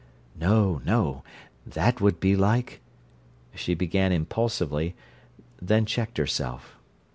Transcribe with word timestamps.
"No, 0.35 0.81
no! 0.83 1.23
That 1.63 2.01
would 2.01 2.19
be 2.19 2.35
like—" 2.35 2.81
she 3.53 3.75
began 3.75 4.11
impulsively; 4.11 4.95
then 5.61 5.85
checked 5.85 6.17
herself. 6.17 6.75